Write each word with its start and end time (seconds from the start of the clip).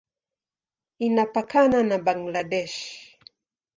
Inapakana 1.07 1.79
na 1.83 1.97
Bangladesh. 2.05 2.79